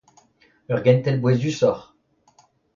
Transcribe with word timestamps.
Ur 0.71 0.79
gentel 0.85 1.15
bouezusoc'h. 1.21 1.85